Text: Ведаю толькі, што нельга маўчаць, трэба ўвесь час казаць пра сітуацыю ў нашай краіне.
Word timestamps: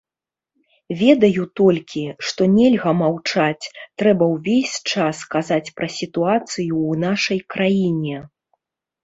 Ведаю 1.01 1.43
толькі, 1.59 2.05
што 2.29 2.47
нельга 2.53 2.93
маўчаць, 3.01 3.65
трэба 4.03 4.23
ўвесь 4.33 4.73
час 4.91 5.21
казаць 5.37 5.73
пра 5.77 5.87
сітуацыю 5.99 6.67
ў 6.87 6.91
нашай 7.05 7.39
краіне. 7.57 8.17